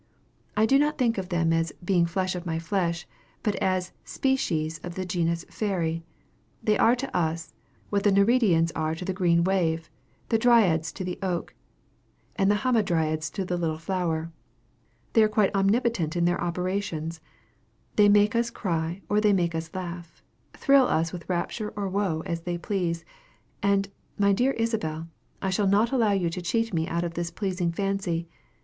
I 0.57 0.65
do 0.65 0.79
not 0.79 0.97
think 0.97 1.19
of 1.19 1.29
them 1.29 1.53
as 1.53 1.71
"being 1.85 2.07
flesh 2.07 2.33
of 2.33 2.43
my 2.43 2.57
flesh," 2.57 3.07
but 3.43 3.55
as 3.57 3.89
a 3.89 4.07
species 4.09 4.79
of 4.79 4.95
the 4.95 5.05
genus 5.05 5.45
fairy. 5.51 6.03
They 6.63 6.75
are 6.75 6.95
to 6.95 7.15
us, 7.15 7.53
what 7.91 8.01
the 8.01 8.11
Nereides 8.11 8.71
are 8.75 8.95
to 8.95 9.05
the 9.05 9.13
green 9.13 9.43
wave, 9.43 9.91
the 10.29 10.39
Dryades 10.39 10.91
to 10.93 11.03
the 11.03 11.19
oak, 11.21 11.53
and 12.35 12.49
the 12.49 12.55
Hamadryades 12.65 13.29
to 13.33 13.45
the 13.45 13.57
little 13.57 13.77
flower. 13.77 14.31
They 15.13 15.21
are 15.21 15.27
quite 15.29 15.53
omnipotent 15.53 16.15
in 16.15 16.25
their 16.25 16.41
operations. 16.41 17.21
They 17.95 18.09
make 18.09 18.35
us 18.35 18.49
cry 18.49 19.01
or 19.07 19.21
they 19.21 19.33
make 19.33 19.53
us 19.53 19.69
laugh; 19.75 20.23
thrill 20.53 20.87
us 20.87 21.13
with 21.13 21.29
rapture 21.29 21.71
or 21.75 21.87
woe 21.87 22.23
as 22.25 22.41
they 22.41 22.57
please. 22.57 23.05
And, 23.61 23.87
my 24.17 24.33
dear 24.33 24.53
Isabel, 24.53 25.09
I 25.43 25.51
shall 25.51 25.67
not 25.67 25.91
allow 25.91 26.13
you 26.13 26.31
to 26.31 26.41
cheat 26.41 26.73
me 26.73 26.87
out 26.87 27.03
of 27.03 27.13
this 27.13 27.29
pleasing 27.29 27.71
fancy. 27.71 28.27